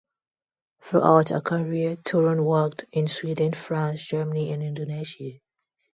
Throughout 0.79 1.29
her 1.29 1.41
career, 1.41 1.95
Torun 1.95 2.43
worked 2.43 2.85
in 2.91 3.07
Sweden, 3.07 3.53
France, 3.53 4.01
Germany 4.01 4.51
and 4.51 4.63
Indonesia. 4.63 5.33